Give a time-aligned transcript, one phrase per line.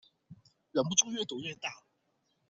[0.71, 1.69] 忍不住越賭越大